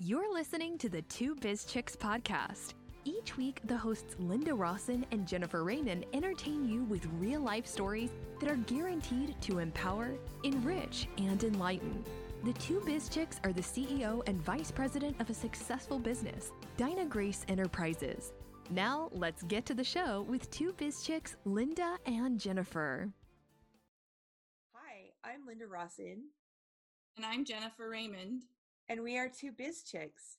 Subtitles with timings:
[0.00, 2.74] You're listening to the Two Biz Chicks podcast.
[3.04, 8.10] Each week, the hosts Linda Rawson and Jennifer Raymond entertain you with real life stories
[8.38, 10.14] that are guaranteed to empower,
[10.44, 12.04] enrich, and enlighten.
[12.44, 17.44] The two Biz Chicks are the CEO and Vice President of a successful business, DynaGrace
[17.48, 18.32] Enterprises.
[18.70, 23.10] Now, let's get to the show with two Biz Chicks, Linda and Jennifer.
[24.74, 26.28] Hi, I'm Linda Rawson,
[27.16, 28.44] And I'm Jennifer Raymond.
[28.88, 30.38] And we are two Biz Chicks.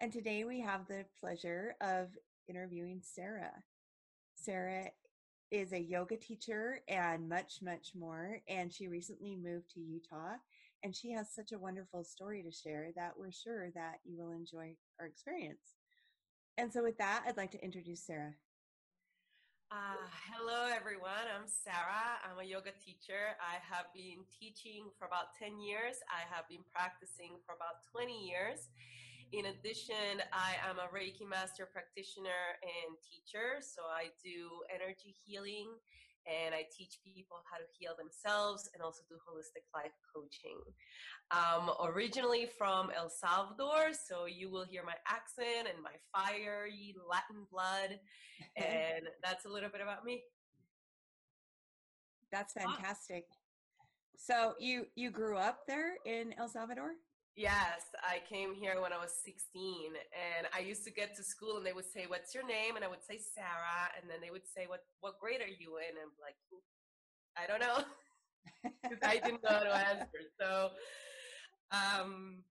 [0.00, 2.08] And today we have the pleasure of
[2.48, 3.62] interviewing Sarah.
[4.34, 4.90] Sarah
[5.50, 8.40] is a yoga teacher and much, much more.
[8.48, 10.34] And she recently moved to Utah.
[10.84, 14.32] And she has such a wonderful story to share that we're sure that you will
[14.32, 15.74] enjoy our experience.
[16.58, 18.34] And so, with that, I'd like to introduce Sarah.
[19.66, 19.98] Uh,
[20.30, 21.26] hello, everyone.
[21.26, 22.22] I'm Sarah.
[22.22, 23.34] I'm a yoga teacher.
[23.42, 25.98] I have been teaching for about 10 years.
[26.06, 28.70] I have been practicing for about 20 years.
[29.34, 33.58] In addition, I am a Reiki master practitioner and teacher.
[33.58, 35.74] So I do energy healing
[36.26, 40.58] and I teach people how to heal themselves and also do holistic life coaching.
[41.30, 47.46] Um, originally from El Salvador, so you will hear my accent and my fiery Latin
[47.50, 47.98] blood
[48.56, 50.22] and that's a little bit about me.
[52.32, 53.24] That's fantastic.
[54.16, 56.92] So you you grew up there in El Salvador?
[57.36, 61.58] Yes, I came here when I was 16, and I used to get to school,
[61.58, 64.30] and they would say, "What's your name?" and I would say Sarah, and then they
[64.30, 66.36] would say, "What what grade are you in?" and I'm like,
[67.36, 67.84] "I don't know,"
[68.82, 70.20] because I didn't know how to answer.
[70.40, 70.70] So,
[71.72, 72.44] um,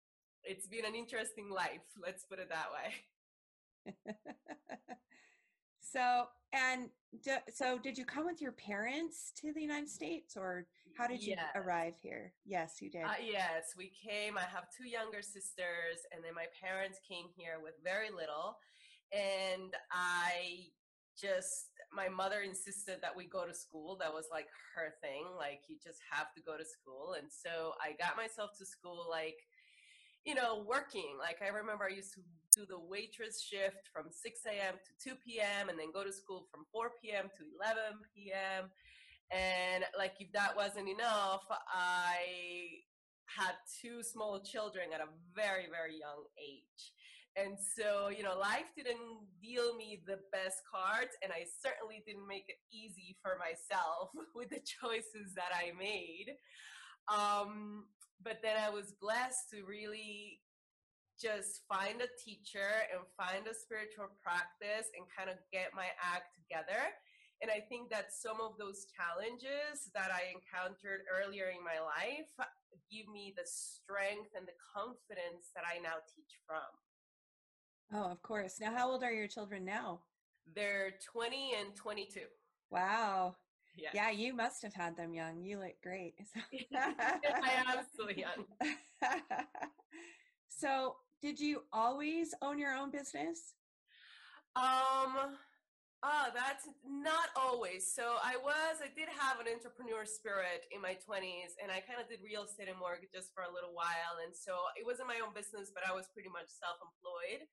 [0.43, 1.85] it's been an interesting life.
[2.01, 2.93] Let's put it that way.
[5.95, 6.89] so and
[7.23, 10.65] d- so did you come with your parents to the united states or
[10.97, 11.51] how did you Yes.
[11.55, 14.37] arrive here yes you did Uh, yes, we came.
[14.37, 18.57] I have two younger sisters, and then my parents came here with very little.
[19.11, 20.71] And I
[21.19, 23.97] just, my mother insisted that we go to school.
[24.01, 25.23] That was like her thing.
[25.37, 27.15] Like, you just have to go to school.
[27.19, 29.39] And so I got myself to school, like,
[30.25, 31.17] you know, working.
[31.19, 32.21] Like, I remember I used to
[32.55, 34.75] do the waitress shift from 6 a.m.
[34.85, 37.29] to 2 p.m., and then go to school from 4 p.m.
[37.37, 38.71] to 11 p.m.
[39.31, 41.43] And like, if that wasn't enough,
[41.73, 42.85] I
[43.25, 46.93] had two small children at a very, very young age.
[47.35, 52.27] And so, you know, life didn't deal me the best cards, and I certainly didn't
[52.27, 56.37] make it easy for myself with the choices that I made.
[57.11, 57.85] Um,
[58.23, 60.39] but then I was blessed to really
[61.21, 66.35] just find a teacher and find a spiritual practice and kind of get my act
[66.35, 66.91] together.
[67.41, 72.31] And I think that some of those challenges that I encountered earlier in my life
[72.91, 76.63] give me the strength and the confidence that I now teach from.
[77.93, 79.99] oh of course now how old are your children now
[80.55, 82.21] They're 20 and 22.
[82.71, 83.35] wow
[83.75, 83.89] Yeah.
[83.93, 86.15] yeah you must have had them young you look great
[86.75, 88.45] I am still young.
[90.49, 93.53] so did you always own your own business
[94.55, 95.39] Um,
[96.03, 97.87] ah, that's not always.
[97.89, 101.99] So I was, I did have an entrepreneur spirit in my 20s, and I kind
[102.03, 104.21] of did real estate and mortgages for a little while.
[104.23, 107.47] And so it wasn't my own business, but I was pretty much self employed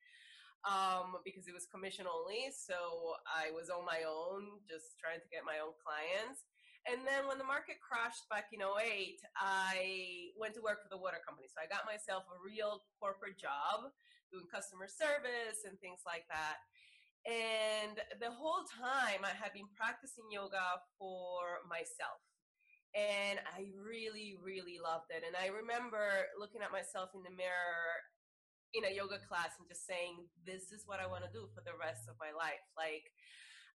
[0.67, 2.53] um, because it was commission only.
[2.55, 6.45] So I was on my own, just trying to get my own clients.
[6.83, 10.99] And then when the market crashed back in 08, I went to work for the
[10.99, 11.47] water company.
[11.47, 13.95] So I got myself a real corporate job
[14.35, 16.59] doing customer service and things like that.
[17.23, 22.19] And the whole time I had been practicing yoga for myself.
[22.99, 25.23] And I really, really loved it.
[25.23, 28.03] And I remember looking at myself in the mirror
[28.75, 31.63] in a yoga class and just saying, This is what I want to do for
[31.65, 32.61] the rest of my life.
[32.77, 33.07] Like,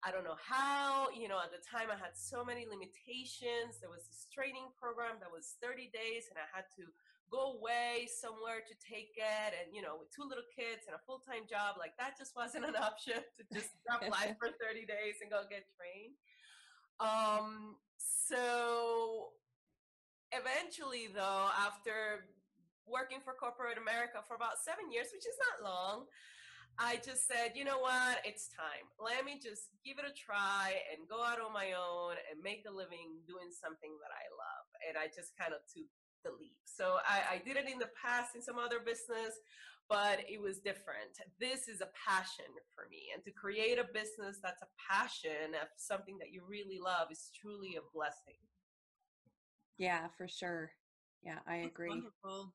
[0.06, 3.82] I don't know how, you know, at the time I had so many limitations.
[3.82, 6.86] There was this training program that was 30 days, and I had to
[7.26, 9.50] go away somewhere to take it.
[9.58, 12.38] And, you know, with two little kids and a full time job, like that just
[12.38, 16.14] wasn't an option to just drop life for 30 days and go get trained.
[17.02, 19.34] Um, so
[20.30, 22.30] eventually, though, after
[22.86, 26.06] working for corporate America for about seven years, which is not long,
[26.78, 28.84] I just said, you know what, it's time.
[29.00, 32.64] Let me just give it a try and go out on my own and make
[32.68, 34.66] a living doing something that I love.
[34.84, 35.88] And I just kind of took
[36.24, 36.60] the leap.
[36.68, 39.40] So I, I did it in the past in some other business,
[39.88, 41.16] but it was different.
[41.40, 43.08] This is a passion for me.
[43.14, 47.30] And to create a business that's a passion of something that you really love is
[47.32, 48.36] truly a blessing.
[49.78, 50.70] yeah for sure
[51.22, 52.52] yeah i agree Wonderful.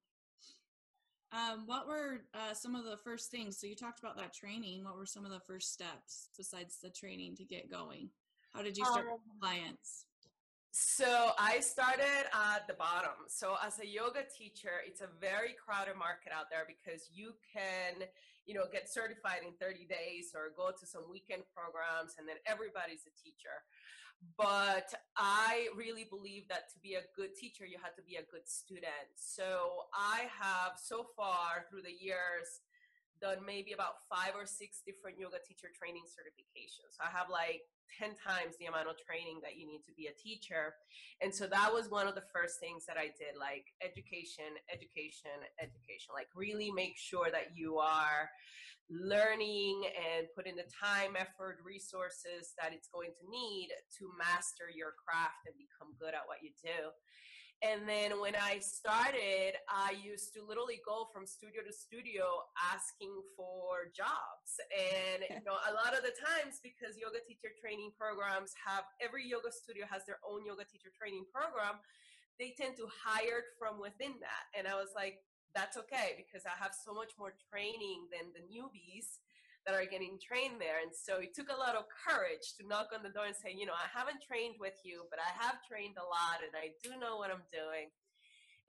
[1.31, 3.57] Um, what were uh, some of the first things?
[3.59, 4.83] So you talked about that training.
[4.83, 8.09] What were some of the first steps besides the training to get going?
[8.53, 10.05] How did you start um, clients?
[10.71, 13.27] So I started at the bottom.
[13.27, 18.07] So as a yoga teacher, it's a very crowded market out there because you can,
[18.45, 22.39] you know, get certified in 30 days or go to some weekend programs and then
[22.47, 23.63] everybody's a teacher
[24.37, 28.25] but I really believe that to be a good teacher, you have to be a
[28.29, 29.13] good student.
[29.15, 32.61] So I have so far through the years
[33.21, 36.97] done maybe about five or six different yoga teacher training certifications.
[36.97, 37.61] So I have like
[38.01, 40.73] 10 times the amount of training that you need to be a teacher.
[41.21, 45.37] And so that was one of the first things that I did like education, education,
[45.61, 46.17] education.
[46.17, 48.29] Like really make sure that you are
[48.91, 54.91] learning and putting the time, effort, resources that it's going to need to master your
[54.99, 56.91] craft and become good at what you do.
[57.61, 63.13] And then when I started, I used to literally go from studio to studio asking
[63.37, 64.57] for jobs.
[64.73, 69.29] And you know, a lot of the times because yoga teacher training programs have every
[69.29, 71.77] yoga studio has their own yoga teacher training program,
[72.41, 74.43] they tend to hire from within that.
[74.57, 75.21] And I was like,
[75.55, 79.19] that's okay because I have so much more training than the newbies
[79.65, 80.81] that are getting trained there.
[80.81, 83.53] And so it took a lot of courage to knock on the door and say,
[83.53, 86.73] you know, I haven't trained with you, but I have trained a lot and I
[86.81, 87.93] do know what I'm doing.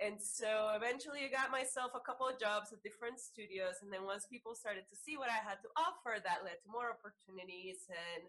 [0.02, 3.80] And so eventually I got myself a couple of jobs at different studios.
[3.80, 6.68] And then once people started to see what I had to offer, that led to
[6.68, 8.26] more opportunities and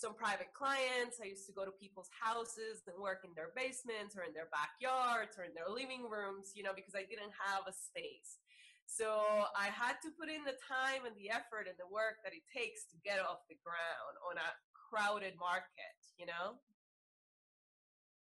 [0.00, 1.20] some private clients.
[1.20, 4.48] I used to go to people's houses and work in their basements or in their
[4.48, 8.40] backyards or in their living rooms, you know, because I didn't have a space.
[8.88, 12.32] So I had to put in the time and the effort and the work that
[12.32, 16.58] it takes to get off the ground on a crowded market, you know?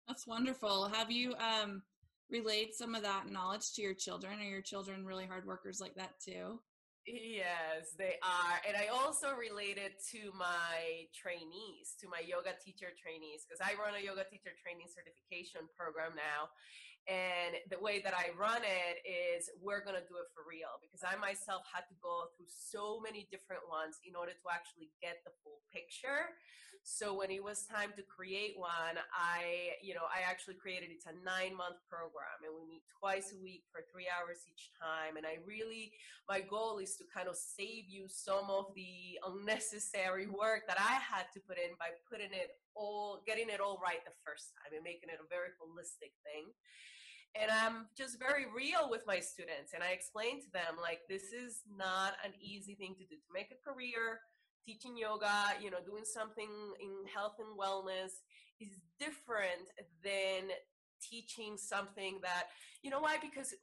[0.08, 0.88] That's wonderful.
[0.94, 1.82] Have you um,
[2.30, 4.40] relayed some of that knowledge to your children?
[4.40, 6.60] Are your children really hard workers like that too?
[7.06, 8.64] Yes, they are.
[8.64, 14.00] And I also related to my trainees, to my yoga teacher trainees, because I run
[14.00, 16.48] a yoga teacher training certification program now.
[17.04, 20.80] And the way that I run it is we're going to do it for real
[20.80, 24.88] because I myself had to go through so many different ones in order to actually
[25.04, 26.32] get the full picture.
[26.84, 31.08] So when it was time to create one, I, you know, I actually created it's
[31.08, 35.28] a 9-month program and we meet twice a week for 3 hours each time and
[35.28, 35.92] I really
[36.28, 41.00] my goal is to kind of save you some of the unnecessary work that I
[41.00, 44.74] had to put in by putting it all getting it all right the first time
[44.74, 46.50] and making it a very holistic thing.
[47.34, 51.34] And i'm just very real with my students and i explain to them like this
[51.34, 53.18] is not an easy thing to do.
[53.18, 54.22] To make a career
[54.66, 56.50] teaching yoga you know doing something
[56.82, 58.22] in health and wellness
[58.62, 59.68] is different
[60.04, 60.54] than
[61.02, 62.48] teaching something that
[62.82, 63.18] you know why?
[63.22, 63.54] Because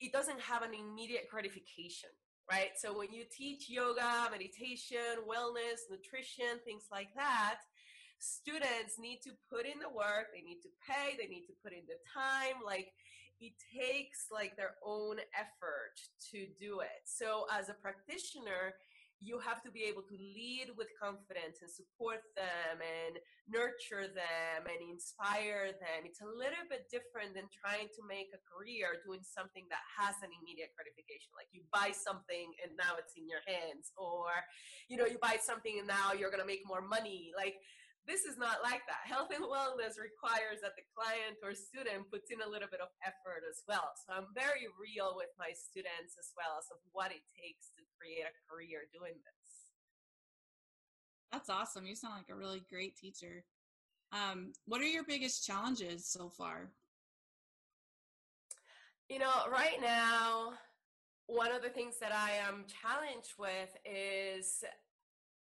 [0.00, 2.10] it doesn't have an immediate gratification
[2.50, 2.72] right?
[2.76, 7.60] So when you teach yoga meditation wellness nutrition things like that
[8.18, 11.72] students need to put in the work they need to pay they need to put
[11.72, 12.92] in the time like
[13.42, 15.98] it takes like their own effort
[16.30, 17.02] to do it.
[17.04, 18.74] So as a practitioner
[19.22, 24.66] you have to be able to lead with confidence and support them and nurture them
[24.66, 26.02] and inspire them.
[26.02, 30.18] It's a little bit different than trying to make a career doing something that has
[30.26, 31.30] an immediate gratification.
[31.38, 34.34] Like you buy something and now it's in your hands, or
[34.90, 37.30] you know, you buy something and now you're gonna make more money.
[37.38, 37.62] Like
[38.02, 39.06] this is not like that.
[39.06, 42.90] Health and wellness requires that the client or student puts in a little bit of
[43.06, 43.94] effort as well.
[44.02, 47.86] So I'm very real with my students as well as of what it takes to
[48.02, 49.50] create a career doing this.
[51.30, 51.86] That's awesome.
[51.86, 53.44] You sound like a really great teacher.
[54.12, 56.70] Um, what are your biggest challenges so far?
[59.08, 60.52] You know, right now,
[61.26, 64.64] one of the things that I am challenged with is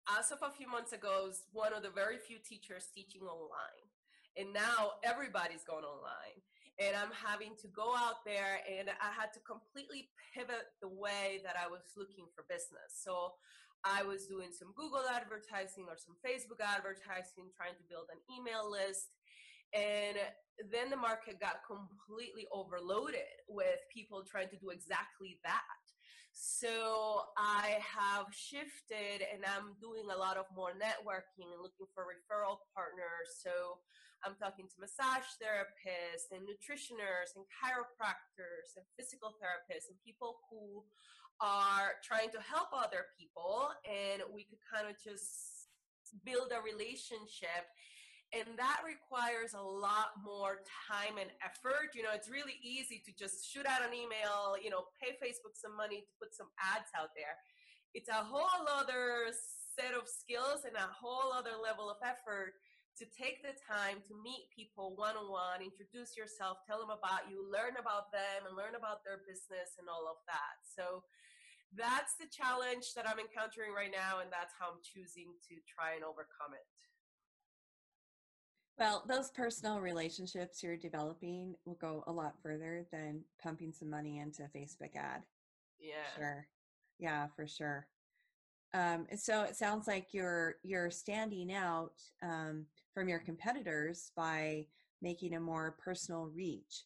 [0.06, 3.90] as of a few months ago, was one of the very few teachers teaching online.
[4.38, 6.42] And now everybody's going online.
[6.76, 11.40] And I'm having to go out there and I had to completely pivot the way
[11.48, 13.00] that I was looking for business.
[13.00, 13.40] So
[13.86, 18.68] I was doing some Google advertising or some Facebook advertising, trying to build an email
[18.68, 19.16] list.
[19.72, 20.18] And
[20.72, 25.85] then the market got completely overloaded with people trying to do exactly that.
[26.36, 32.04] So I have shifted and I'm doing a lot of more networking and looking for
[32.04, 33.40] referral partners.
[33.40, 33.80] So
[34.20, 40.84] I'm talking to massage therapists and nutritionists and chiropractors and physical therapists and people who
[41.40, 45.72] are trying to help other people and we could kind of just
[46.28, 47.64] build a relationship
[48.36, 50.60] and that requires a lot more
[50.92, 54.70] time and effort you know it's really easy to just shoot out an email you
[54.70, 57.40] know pay facebook some money to put some ads out there
[57.96, 62.60] it's a whole other set of skills and a whole other level of effort
[62.96, 67.28] to take the time to meet people one on one, introduce yourself, tell them about
[67.28, 70.64] you, learn about them, and learn about their business and all of that.
[70.64, 71.04] So
[71.76, 76.00] that's the challenge that I'm encountering right now, and that's how I'm choosing to try
[76.00, 76.64] and overcome it.
[78.78, 84.20] Well, those personal relationships you're developing will go a lot further than pumping some money
[84.20, 85.24] into a Facebook ad.
[85.80, 85.94] Yeah.
[86.18, 86.48] Sure.
[87.00, 87.88] Yeah, for sure.
[88.74, 94.66] Um, so it sounds like you're you're standing out um, from your competitors by
[95.02, 96.84] making a more personal reach,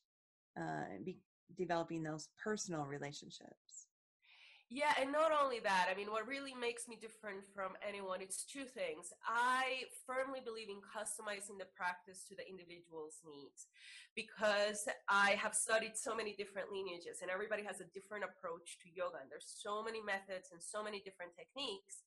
[0.59, 1.17] uh, be,
[1.57, 3.87] developing those personal relationships.
[4.69, 8.45] Yeah, and not only that, I mean, what really makes me different from anyone, it's
[8.45, 9.09] two things.
[9.25, 13.65] I firmly believe in customizing the practice to the individual's needs
[14.13, 18.93] because I have studied so many different lineages and everybody has a different approach to
[18.93, 19.25] yoga.
[19.25, 22.05] And there's so many methods and so many different techniques.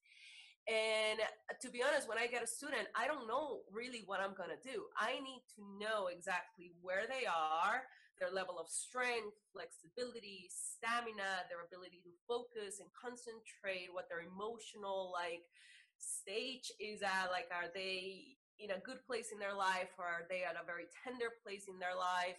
[0.71, 4.23] And uh, to be honest, when I get a student, I don't know really what
[4.23, 4.87] I'm going to do.
[4.95, 7.83] I need to know exactly where they are
[8.21, 15.11] their level of strength, flexibility, stamina, their ability to focus and concentrate, what their emotional
[15.13, 15.45] like
[15.99, 17.31] stage is at.
[17.31, 20.67] Like, are they in a good place in their life or are they at a
[20.67, 22.39] very tender place in their life?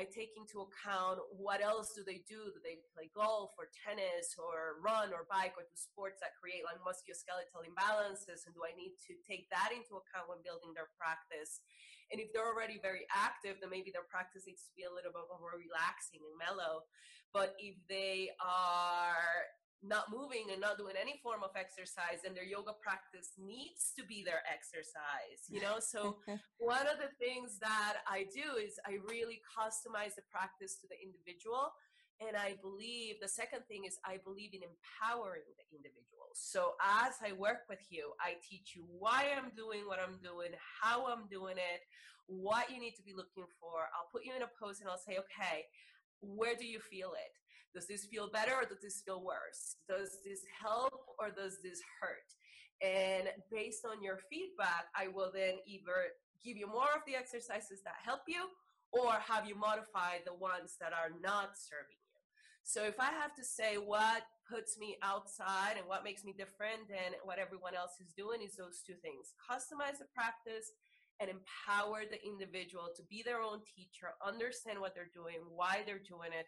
[0.00, 2.48] I take into account what else do they do?
[2.48, 6.64] Do they play golf or tennis or run or bike or do sports that create
[6.64, 8.48] like musculoskeletal imbalances?
[8.48, 11.60] And do I need to take that into account when building their practice?
[12.12, 15.10] And if they're already very active, then maybe their practice needs to be a little
[15.10, 16.84] bit more relaxing and mellow.
[17.32, 19.48] But if they are
[19.82, 24.06] not moving and not doing any form of exercise and their yoga practice needs to
[24.06, 26.22] be their exercise you know so
[26.62, 30.94] one of the things that i do is i really customize the practice to the
[31.02, 31.74] individual
[32.26, 37.14] and i believe the second thing is i believe in empowering the individual so as
[37.24, 40.50] i work with you i teach you why i'm doing what i'm doing
[40.82, 41.80] how i'm doing it
[42.26, 45.00] what you need to be looking for i'll put you in a pose and i'll
[45.00, 45.66] say okay
[46.20, 47.34] where do you feel it
[47.74, 49.76] does this feel better or does this feel worse?
[49.88, 52.28] Does this help or does this hurt?
[52.84, 56.12] And based on your feedback, I will then either
[56.44, 58.44] give you more of the exercises that help you
[58.92, 62.01] or have you modify the ones that are not serving.
[62.64, 66.88] So if I have to say what puts me outside and what makes me different
[66.88, 69.34] than what everyone else is doing is those two things.
[69.38, 70.72] Customize the practice
[71.20, 76.02] and empower the individual to be their own teacher, understand what they're doing, why they're
[76.02, 76.46] doing it.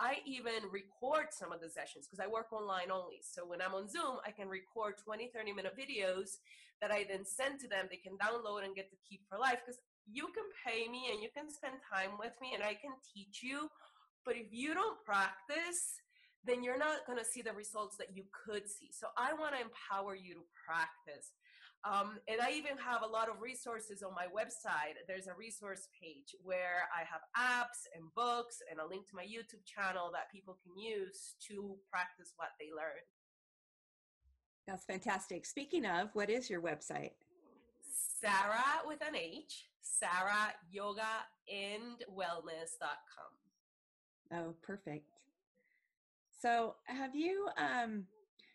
[0.00, 3.20] I even record some of the sessions because I work online only.
[3.20, 6.40] So when I'm on Zoom, I can record 20, 30 minute videos
[6.80, 7.86] that I then send to them.
[7.88, 11.22] They can download and get to keep for life because you can pay me and
[11.22, 13.68] you can spend time with me and I can teach you.
[14.24, 16.00] But if you don't practice,
[16.44, 18.90] then you're not going to see the results that you could see.
[18.92, 21.32] So I want to empower you to practice.
[21.82, 25.00] Um, and I even have a lot of resources on my website.
[25.08, 29.24] There's a resource page where I have apps and books and a link to my
[29.24, 33.00] YouTube channel that people can use to practice what they learn.
[34.66, 35.46] That's fantastic.
[35.46, 37.12] Speaking of, what is your website?
[38.20, 43.32] Sarah with an H, Sarah Yoga and Wellness.com.
[44.32, 45.08] Oh, perfect.
[46.40, 48.06] So, have you um,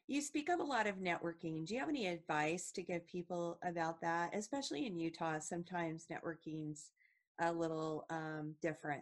[0.07, 1.65] you speak of a lot of networking.
[1.65, 4.35] Do you have any advice to give people about that?
[4.35, 6.91] Especially in Utah, sometimes networking's
[7.39, 9.01] a little um, different.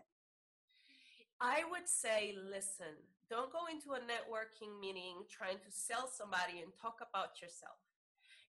[1.42, 2.96] I would say, listen,
[3.30, 7.76] don't go into a networking meeting trying to sell somebody and talk about yourself.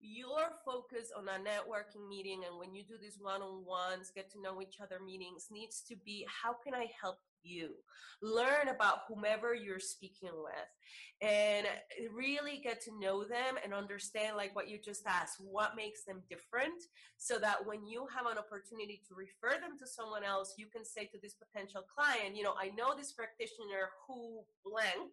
[0.01, 4.31] Your focus on a networking meeting and when you do these one on ones, get
[4.33, 7.71] to know each other meetings needs to be how can I help you.
[8.23, 10.71] Learn about whomever you're speaking with
[11.21, 11.67] and
[12.15, 16.23] really get to know them and understand, like what you just asked, what makes them
[16.29, 16.81] different
[17.17, 20.85] so that when you have an opportunity to refer them to someone else, you can
[20.85, 25.13] say to this potential client, you know, I know this practitioner who blank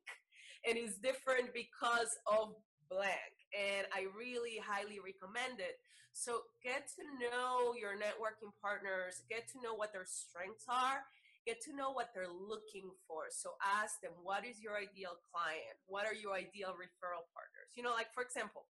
[0.68, 2.56] and is different because of
[2.90, 5.80] blank and I really highly recommend it.
[6.14, 11.04] So get to know your networking partners, get to know what their strengths are,
[11.46, 13.30] get to know what they're looking for.
[13.34, 15.78] So ask them, what is your ideal client?
[15.88, 17.74] What are your ideal referral partners?
[17.76, 18.70] You know, like for example,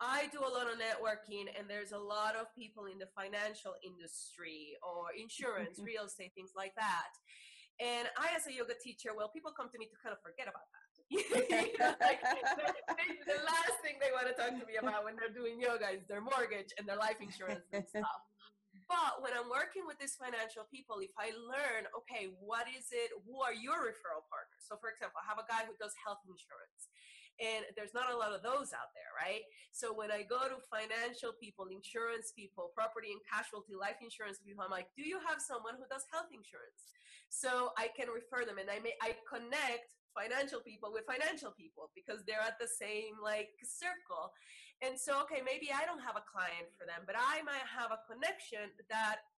[0.00, 3.76] I do a lot of networking and there's a lot of people in the financial
[3.84, 5.92] industry or insurance, mm-hmm.
[5.92, 7.12] real estate, things like that.
[7.80, 10.48] And I, as a yoga teacher, well, people come to me to kind of forget
[10.48, 10.88] about that.
[11.10, 11.24] you
[11.80, 15.60] know, like, the last thing they want to talk to me about when they're doing
[15.60, 18.29] yoga is their mortgage and their life insurance and stuff.
[18.90, 23.14] But when I'm working with these financial people, if I learn, okay, what is it?
[23.22, 24.66] Who are your referral partners?
[24.66, 26.90] So, for example, I have a guy who does health insurance
[27.40, 30.60] and there's not a lot of those out there right so when i go to
[30.68, 35.40] financial people insurance people property and casualty life insurance people i'm like do you have
[35.40, 36.92] someone who does health insurance
[37.32, 41.90] so i can refer them and i may i connect financial people with financial people
[41.94, 44.32] because they're at the same like circle.
[44.80, 47.92] And so okay maybe i don't have a client for them but i might have
[47.92, 49.28] a connection that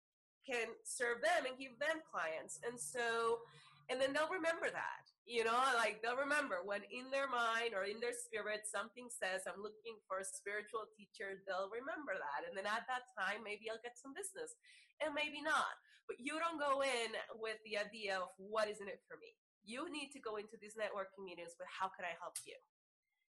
[0.47, 2.59] can serve them and give them clients.
[2.63, 3.43] And so
[3.91, 7.83] and then they'll remember that you know like they'll remember when in their mind or
[7.87, 12.47] in their spirit something says i'm looking for a spiritual teacher they'll remember that.
[12.47, 14.55] And then at that time maybe i'll get some business
[15.03, 15.75] and maybe not.
[16.07, 19.35] But you don't go in with the idea of what is in it for me
[19.65, 22.55] you need to go into these networking meetings with how can i help you?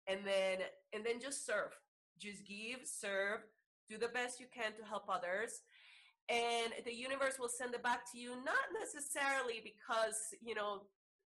[0.09, 1.73] And then and then just serve.
[2.19, 3.41] Just give serve
[3.89, 5.63] do the best you can to help others.
[6.29, 10.83] And the universe will send it back to you not necessarily because you know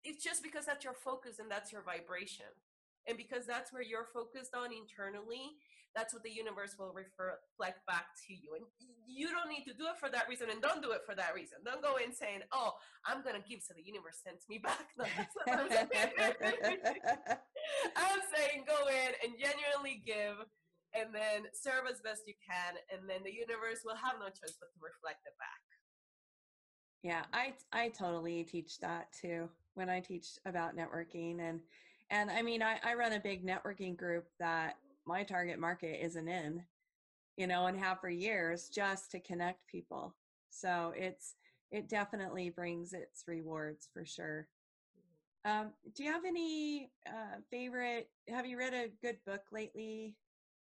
[0.04, 2.52] it's just because that's your focus and that's your vibration
[3.08, 5.58] and because that's where you're focused on internally
[5.96, 8.56] that's what the universe will reflect back to you.
[8.56, 8.64] And
[9.08, 11.36] you don't need to do it for that reason and don't do it for that
[11.36, 11.60] reason.
[11.66, 12.74] Don't go in saying oh
[13.06, 14.88] i'm gonna give so the universe sends me back.
[14.98, 15.06] No,
[15.54, 15.68] I'm,
[17.96, 20.38] I'm saying go in and genuinely give
[20.94, 24.56] and then serve as best you can and then the universe will have no choice
[24.60, 25.64] but to reflect it back.
[27.04, 31.60] Yeah i i totally teach that too when i teach about networking and
[32.12, 34.78] and i mean i, I run a big networking group that
[35.08, 36.64] my target market isn't in
[37.38, 40.14] you know and have for years just to connect people
[40.52, 41.34] so it's
[41.72, 44.48] it definitely brings its rewards for sure
[45.44, 50.16] um, do you have any uh, favorite have you read a good book lately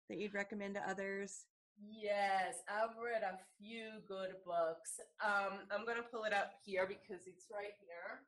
[0.09, 1.45] that you'd recommend to others?
[1.77, 4.99] Yes, I've read a few good books.
[5.23, 8.25] Um, I'm gonna pull it up here because it's right here.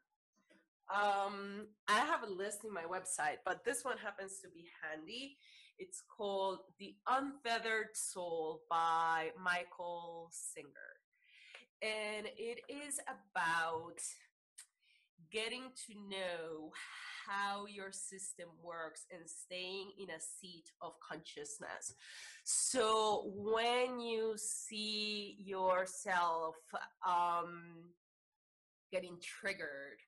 [0.90, 5.38] Um, I have a list in my website, but this one happens to be handy.
[5.78, 10.68] It's called The Untethered Soul by Michael Singer.
[11.82, 14.00] And it is about
[15.32, 16.72] getting to know
[17.28, 21.94] how your system works and staying in a seat of consciousness.
[22.44, 26.56] So when you see yourself
[27.08, 27.84] um,
[28.92, 30.00] getting triggered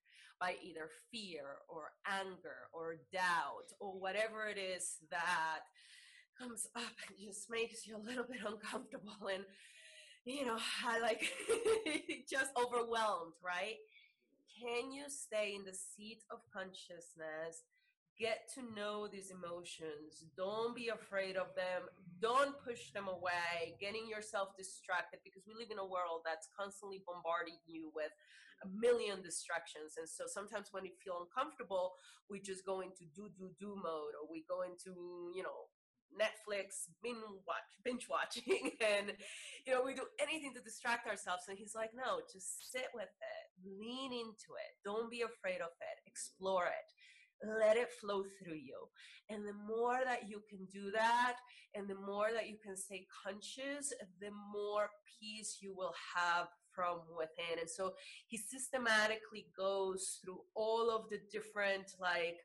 [0.42, 5.62] by either fear or anger or doubt or whatever it is that
[6.38, 9.44] comes up and just makes you a little bit uncomfortable and
[10.26, 11.32] you know I like
[12.30, 13.78] just overwhelmed right?
[14.60, 17.64] Can you stay in the seat of consciousness?
[18.20, 20.26] Get to know these emotions.
[20.38, 21.90] Don't be afraid of them
[22.22, 27.02] don't push them away getting yourself distracted because we live in a world that's constantly
[27.04, 28.14] bombarding you with
[28.62, 29.98] a million distractions.
[29.98, 31.98] And so sometimes when we feel uncomfortable
[32.30, 35.68] we just go into do do do mode or we go into you know
[36.12, 39.16] Netflix binge watch binge watching and
[39.66, 41.50] you know we do anything to distract ourselves.
[41.50, 43.46] And he's like no just sit with it.
[43.66, 44.72] Lean into it.
[44.86, 45.98] Don't be afraid of it.
[46.06, 46.88] Explore it
[47.60, 48.78] let it flow through you
[49.30, 51.36] and the more that you can do that
[51.76, 57.00] and the more that you can stay conscious the more peace you will have from
[57.18, 57.94] within and so
[58.28, 62.38] he systematically goes through all of the different like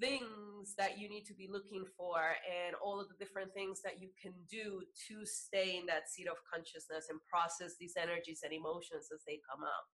[0.00, 4.00] things that you need to be looking for and all of the different things that
[4.00, 8.52] you can do to stay in that seat of consciousness and process these energies and
[8.52, 9.86] emotions as they come up.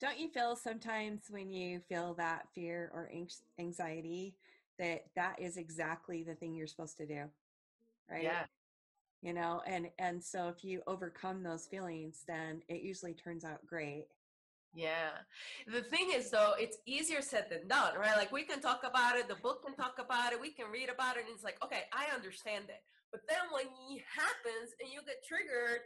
[0.00, 3.10] Don't you feel sometimes when you feel that fear or
[3.58, 4.34] anxiety
[4.78, 7.24] that that is exactly the thing you're supposed to do?
[8.10, 8.24] Right?
[8.24, 8.44] Yeah.
[9.22, 13.66] You know, and and so if you overcome those feelings then it usually turns out
[13.66, 14.06] great.
[14.74, 15.24] Yeah.
[15.66, 18.14] The thing is, though, it's easier said than done, right?
[18.14, 20.90] Like, we can talk about it, the book can talk about it, we can read
[20.90, 22.82] about it, and it's like, okay, I understand it.
[23.10, 25.80] But then when it happens and you get triggered,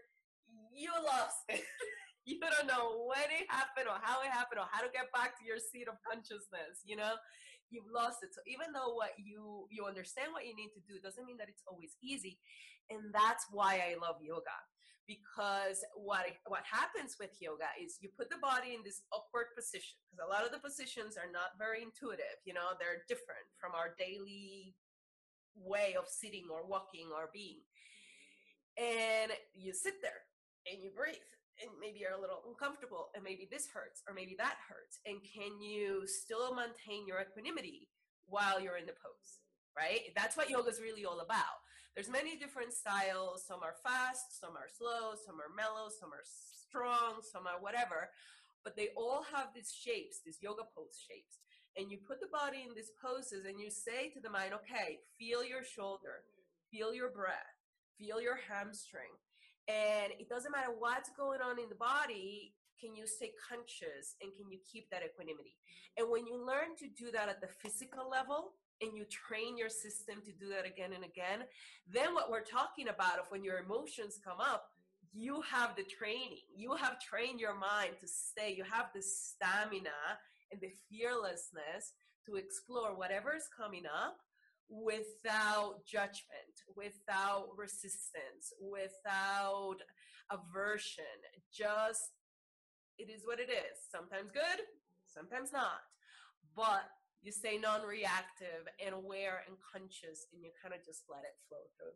[0.75, 1.63] you lost it.
[2.31, 5.35] you don't know when it happened or how it happened or how to get back
[5.39, 7.19] to your seat of consciousness, you know?
[7.71, 8.35] You've lost it.
[8.35, 11.47] So even though what you you understand what you need to do doesn't mean that
[11.47, 12.43] it's always easy.
[12.91, 14.59] And that's why I love yoga
[15.11, 19.99] because what what happens with yoga is you put the body in this awkward position
[20.07, 23.75] because a lot of the positions are not very intuitive you know they're different from
[23.75, 24.71] our daily
[25.59, 27.59] way of sitting or walking or being
[28.79, 30.23] and you sit there
[30.71, 34.35] and you breathe and maybe you're a little uncomfortable and maybe this hurts or maybe
[34.37, 37.89] that hurts and can you still maintain your equanimity
[38.27, 39.41] while you're in the pose
[39.77, 40.13] right?
[40.17, 41.63] That's what yoga is really all about.
[41.95, 43.45] There's many different styles.
[43.47, 48.11] Some are fast, some are slow, some are mellow, some are strong, some are whatever.
[48.63, 51.41] But they all have these shapes, these yoga pose shapes.
[51.77, 54.99] And you put the body in these poses and you say to the mind, okay,
[55.19, 56.27] feel your shoulder,
[56.71, 57.59] feel your breath,
[57.99, 59.15] feel your hamstring.
[59.71, 64.33] And it doesn't matter what's going on in the body, can you stay conscious and
[64.35, 65.55] can you keep that equanimity?
[65.97, 69.69] And when you learn to do that at the physical level, and you train your
[69.69, 71.45] system to do that again and again,
[71.87, 74.71] then what we're talking about of when your emotions come up,
[75.13, 76.49] you have the training.
[76.55, 78.55] You have trained your mind to stay.
[78.57, 80.17] You have the stamina
[80.51, 81.93] and the fearlessness
[82.27, 84.19] to explore whatever is coming up
[84.71, 89.77] without judgment, without resistance, without
[90.31, 91.05] aversion.
[91.53, 92.13] Just,
[92.99, 93.77] it is what it is.
[93.91, 94.65] Sometimes good,
[95.07, 95.83] sometimes not.
[96.57, 96.89] But
[97.23, 101.59] you stay non-reactive and aware and conscious and you kind of just let it flow
[101.77, 101.93] through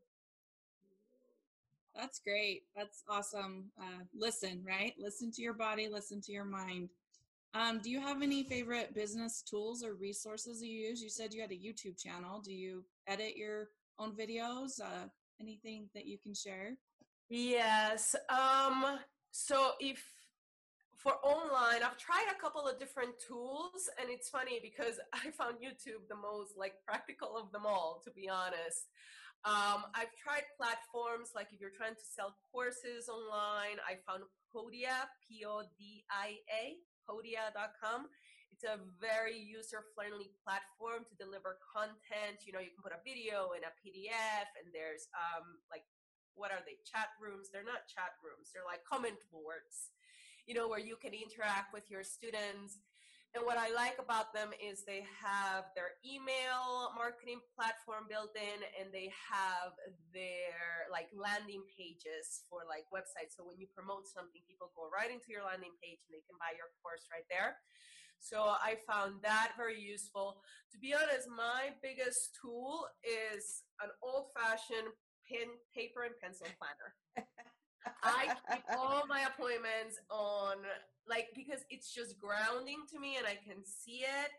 [1.94, 6.88] that's great that's awesome uh, listen right listen to your body listen to your mind
[7.54, 11.02] um, do you have any favorite business tools or resources you use?
[11.02, 12.40] You said you had a youtube channel.
[12.40, 14.80] Do you edit your own videos?
[14.80, 15.08] Uh,
[15.40, 16.76] anything that you can share?
[17.28, 18.98] Yes um,
[19.30, 20.02] so if
[21.04, 25.56] for online, I've tried a couple of different tools, and it's funny because I found
[25.60, 28.88] YouTube the most like practical of them all, to be honest.
[29.44, 35.04] Um, I've tried platforms like if you're trying to sell courses online, I found Podia,
[35.20, 38.08] P O D I A, Podia.com.
[38.52, 42.46] It's a very user friendly platform to deliver content.
[42.46, 45.84] You know, you can put a video in a PDF, and there's um, like,
[46.38, 46.78] what are they?
[46.86, 47.50] Chat rooms.
[47.50, 49.94] They're not chat rooms, they're like comment boards
[50.46, 52.78] you know, where you can interact with your students.
[53.34, 58.62] And what I like about them is they have their email marketing platform built in
[58.78, 59.74] and they have
[60.14, 63.34] their like landing pages for like websites.
[63.34, 66.38] So when you promote something, people go right into your landing page and they can
[66.38, 67.58] buy your course right there.
[68.22, 70.38] So I found that very useful.
[70.70, 74.94] To be honest, my biggest tool is an old fashioned
[75.26, 76.94] pen, paper, and pencil planner.
[78.00, 80.62] I keep all my appointments on
[81.08, 84.32] like because it's just grounding to me and I can see it.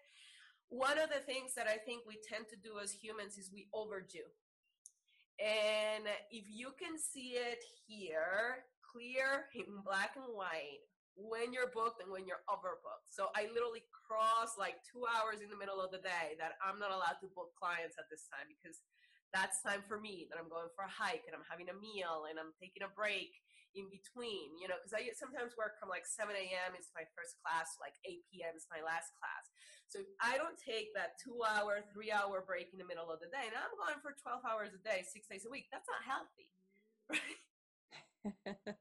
[0.69, 3.67] One of the things that I think we tend to do as humans is we
[3.73, 4.25] overdo.
[5.37, 10.81] And if you can see it here, clear in black and white,
[11.15, 13.07] when you're booked and when you're overbooked.
[13.07, 16.75] So I literally cross like two hours in the middle of the day that I'm
[16.75, 18.83] not allowed to book clients at this time because
[19.31, 22.27] that's time for me that I'm going for a hike and I'm having a meal
[22.27, 23.31] and I'm taking a break
[23.75, 26.71] in between, you know, because I sometimes work from like 7 a.m.
[26.79, 28.55] is my first class, like 8 p.m.
[28.55, 29.51] is my last class.
[29.91, 33.29] So I don't take that two hour, three hour break in the middle of the
[33.29, 33.45] day.
[33.45, 35.67] And I'm going for 12 hours a day, six days a week.
[35.69, 36.47] That's not healthy.
[37.11, 37.21] Mm.
[38.25, 38.75] Right?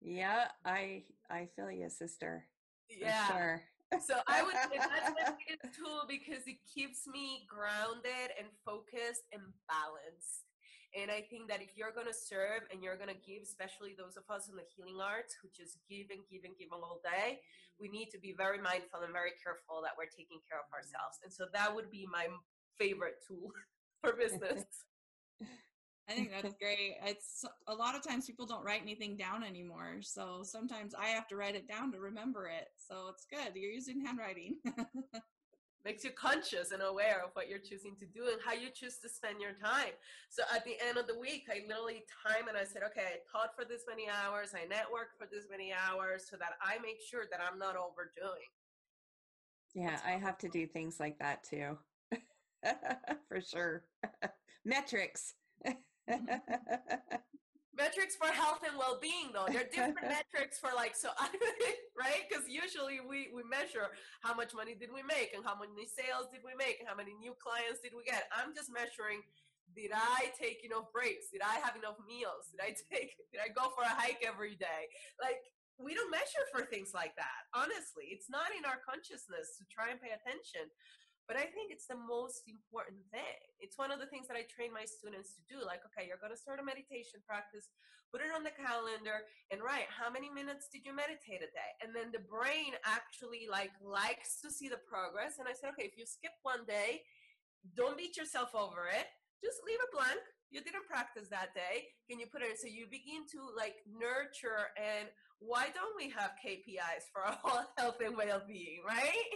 [0.00, 2.46] yeah, I I feel you, sister.
[2.88, 3.26] Yeah.
[3.26, 3.62] Sure
[4.02, 9.30] so I would say that's my biggest tool because it keeps me grounded and focused
[9.32, 10.45] and balanced.
[10.96, 13.92] And I think that if you're going to serve and you're going to give, especially
[13.92, 17.04] those of us in the healing arts who just give and give and give all
[17.04, 17.44] day,
[17.76, 21.20] we need to be very mindful and very careful that we're taking care of ourselves.
[21.20, 22.32] And so that would be my
[22.80, 23.52] favorite tool
[24.00, 24.64] for business.
[26.08, 26.94] I think that's great.
[27.04, 29.98] It's a lot of times people don't write anything down anymore.
[30.02, 32.68] So sometimes I have to write it down to remember it.
[32.76, 33.54] So it's good.
[33.54, 34.56] You're using handwriting.
[35.86, 38.98] Makes you conscious and aware of what you're choosing to do and how you choose
[38.98, 39.94] to spend your time.
[40.30, 43.18] So at the end of the week, I literally time and I said, okay, I
[43.30, 46.98] taught for this many hours, I networked for this many hours so that I make
[47.00, 48.50] sure that I'm not overdoing.
[49.76, 51.78] Yeah, I have to do things like that too.
[53.28, 53.84] for sure.
[54.64, 55.34] Metrics.
[55.64, 56.16] Mm-hmm.
[57.76, 59.46] metrics for health and well-being though.
[59.46, 61.12] They're different metrics for like so
[62.02, 62.24] right?
[62.26, 63.92] Because usually we we measure
[64.24, 66.96] how much money did we make and how many sales did we make and how
[66.96, 68.26] many new clients did we get.
[68.32, 69.22] I'm just measuring
[69.74, 71.28] did i take enough breaks?
[71.28, 72.48] Did i have enough meals?
[72.48, 74.88] Did i take did i go for a hike every day?
[75.20, 75.44] Like
[75.76, 78.08] we don't measure for things like that honestly.
[78.08, 80.72] It's not in our consciousness to try and pay attention
[81.26, 83.38] but I think it's the most important thing.
[83.58, 85.58] It's one of the things that I train my students to do.
[85.58, 87.66] Like, okay, you're going to start a meditation practice,
[88.14, 91.70] put it on the calendar, and write how many minutes did you meditate a day?
[91.82, 95.42] And then the brain actually like likes to see the progress.
[95.42, 97.02] And I said, okay, if you skip one day,
[97.74, 99.10] don't beat yourself over it.
[99.42, 100.22] Just leave it blank.
[100.54, 101.90] You didn't practice that day.
[102.06, 102.56] Can you put it in?
[102.56, 105.10] So you begin to like nurture and
[105.42, 109.26] why don't we have KPIs for our whole health and well-being, right?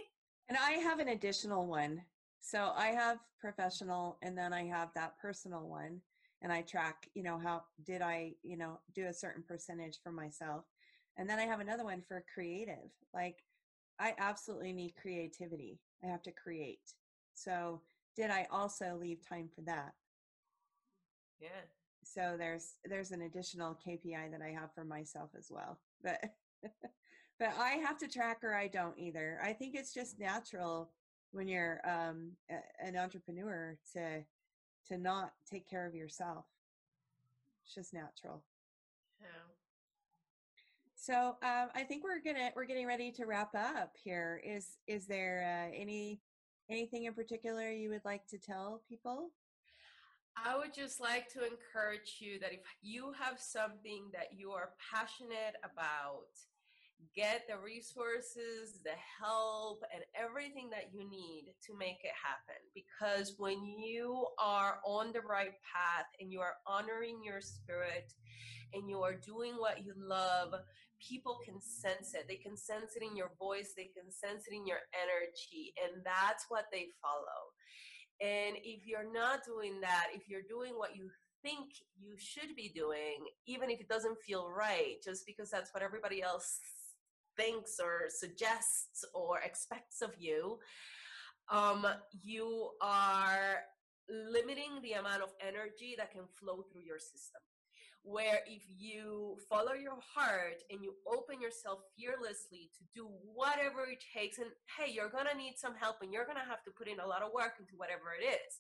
[0.51, 2.03] And I have an additional one.
[2.41, 6.01] So I have professional and then I have that personal one
[6.43, 10.11] and I track, you know, how did I, you know, do a certain percentage for
[10.11, 10.65] myself.
[11.17, 12.91] And then I have another one for creative.
[13.15, 13.37] Like
[14.01, 15.79] I absolutely need creativity.
[16.03, 16.95] I have to create.
[17.35, 17.83] So
[18.17, 19.93] did I also leave time for that?
[21.41, 21.49] Yeah.
[22.03, 25.79] So there's there's an additional KPI that I have for myself as well.
[26.03, 26.19] But
[27.41, 29.41] but I have to track or I don't either.
[29.43, 30.91] I think it's just natural
[31.33, 34.23] when you're um, a, an entrepreneur to
[34.89, 36.45] to not take care of yourself.
[37.65, 38.43] It's just natural.
[39.21, 39.27] Yeah.
[40.95, 44.43] So um, I think we're gonna we're getting ready to wrap up here.
[44.45, 46.21] Is is there uh, any
[46.69, 49.31] anything in particular you would like to tell people?
[50.37, 54.71] I would just like to encourage you that if you have something that you are
[54.93, 56.29] passionate about,
[57.15, 62.61] get the resources, the help, and everything that you need to make it happen.
[62.75, 68.13] Because when you are on the right path and you are honoring your spirit
[68.75, 70.55] and you are doing what you love,
[71.01, 72.27] people can sense it.
[72.29, 76.03] They can sense it in your voice, they can sense it in your energy, and
[76.05, 77.53] that's what they follow.
[78.21, 81.11] And if you're not doing that, if you're doing what you
[81.43, 85.83] think you should be doing, even if it doesn't feel right, just because that's what
[85.83, 86.61] everybody else
[87.41, 90.59] thinks or suggests or expects of you,
[91.51, 91.87] um,
[92.23, 93.63] you are
[94.09, 97.41] limiting the amount of energy that can flow through your system.
[98.03, 104.03] Where if you follow your heart and you open yourself fearlessly to do whatever it
[104.17, 106.99] takes and hey you're gonna need some help and you're gonna have to put in
[106.99, 108.53] a lot of work into whatever it is.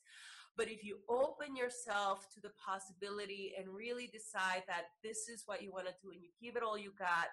[0.58, 5.62] But if you open yourself to the possibility and really decide that this is what
[5.62, 7.32] you want to do and you give it all you got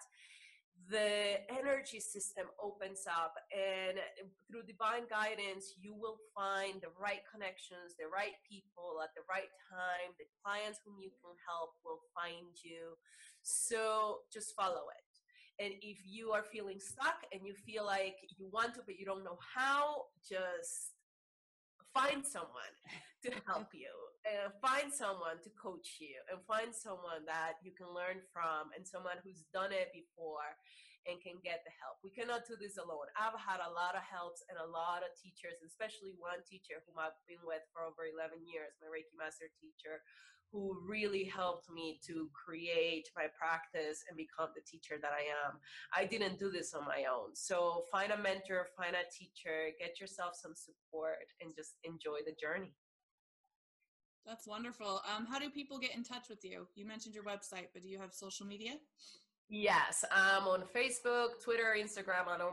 [0.90, 7.26] the energy system opens up and um, through divine guidance you will find the right
[7.28, 10.14] connections the right people at the right time.
[10.16, 12.96] The clients whom you can help will find you.
[13.42, 15.06] So just follow it.
[15.60, 19.06] And if you are feeling stuck and you feel like you want to but you
[19.06, 20.97] don't know how just
[21.98, 22.74] find someone
[23.26, 23.90] to help you
[24.22, 28.86] and find someone to coach you and find someone that you can learn from and
[28.86, 30.54] someone who's done it before
[31.10, 31.98] and can get the help.
[32.04, 33.08] We cannot do this alone.
[33.16, 37.00] I've had a lot of helps and a lot of teachers, especially one teacher whom
[37.00, 40.04] I've been with for over 11 years, my Reiki master teacher,
[40.52, 45.60] who really helped me to create my practice and become the teacher that I am.
[45.96, 47.36] I didn't do this on my own.
[47.36, 52.36] So find a mentor, find a teacher, get yourself some support, and just enjoy the
[52.40, 52.74] journey.
[54.26, 55.02] That's wonderful.
[55.16, 56.68] Um, how do people get in touch with you?
[56.76, 58.74] You mentioned your website, but do you have social media?
[59.50, 62.52] Yes, I'm on Facebook, Twitter, Instagram, on, on,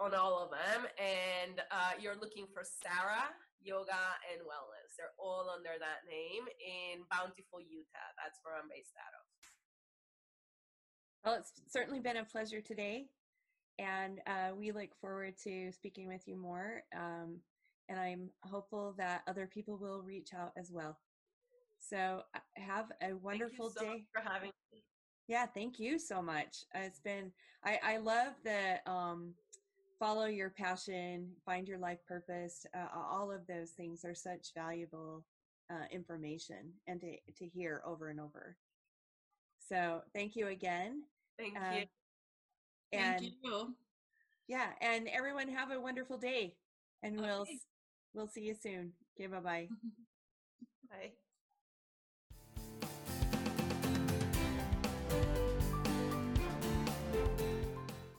[0.00, 0.88] on all of them.
[0.98, 3.28] And uh, you're looking for Sarah
[3.62, 4.96] Yoga and Wellness.
[4.96, 8.12] They're all under that name in Bountiful, Utah.
[8.16, 9.24] That's where I'm based out of.
[11.24, 13.06] Well, it's certainly been a pleasure today.
[13.78, 16.82] And uh, we look forward to speaking with you more.
[16.94, 17.40] Um,
[17.88, 20.98] and I'm hopeful that other people will reach out as well.
[21.78, 24.04] So uh, have a wonderful so day.
[24.12, 24.82] for having me.
[25.28, 26.64] Yeah, thank you so much.
[26.74, 27.32] It's been
[27.64, 29.34] I I love the um
[30.00, 32.66] follow your passion, find your life purpose.
[32.74, 35.24] Uh, all of those things are such valuable
[35.70, 38.56] uh, information and to to hear over and over.
[39.68, 41.02] So thank you again.
[41.38, 41.84] Thank Uh, you.
[42.92, 43.76] And Thank you.
[44.48, 46.56] yeah, and everyone have a wonderful day.
[47.02, 47.46] And we'll
[48.14, 48.92] we'll see you soon.
[49.16, 49.68] Okay, bye bye.
[50.90, 51.12] Bye.